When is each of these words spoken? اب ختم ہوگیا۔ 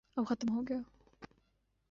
اب 0.17 0.25
ختم 0.29 0.49
ہوگیا۔ 0.55 0.79